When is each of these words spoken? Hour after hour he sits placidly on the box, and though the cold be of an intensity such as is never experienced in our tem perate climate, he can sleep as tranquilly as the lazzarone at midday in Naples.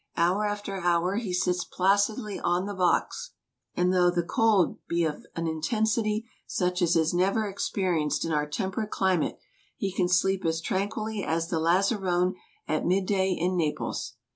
Hour 0.17 0.47
after 0.47 0.77
hour 0.81 1.17
he 1.17 1.31
sits 1.31 1.63
placidly 1.63 2.39
on 2.39 2.65
the 2.65 2.73
box, 2.73 3.33
and 3.75 3.93
though 3.93 4.09
the 4.09 4.23
cold 4.23 4.79
be 4.87 5.03
of 5.03 5.27
an 5.35 5.45
intensity 5.45 6.25
such 6.47 6.81
as 6.81 6.95
is 6.95 7.13
never 7.13 7.47
experienced 7.47 8.25
in 8.25 8.31
our 8.31 8.47
tem 8.49 8.71
perate 8.71 8.89
climate, 8.89 9.37
he 9.77 9.91
can 9.91 10.09
sleep 10.09 10.43
as 10.43 10.59
tranquilly 10.59 11.23
as 11.23 11.49
the 11.49 11.59
lazzarone 11.59 12.33
at 12.67 12.83
midday 12.83 13.29
in 13.29 13.55
Naples. 13.55 14.15